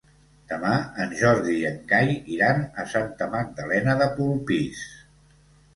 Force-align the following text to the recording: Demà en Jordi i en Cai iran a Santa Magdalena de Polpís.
Demà 0.51 0.71
en 1.03 1.13
Jordi 1.19 1.53
i 1.57 1.61
en 1.73 1.77
Cai 1.93 2.15
iran 2.39 2.65
a 2.85 2.87
Santa 2.97 3.29
Magdalena 3.37 3.97
de 4.03 4.13
Polpís. 4.19 4.87